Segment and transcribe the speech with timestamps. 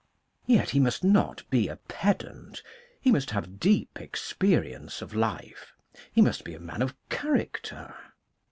[0.47, 2.63] Yet he must not be a pedant:
[2.99, 5.73] he must have deep experience of life,
[6.11, 7.93] he must be a man of character.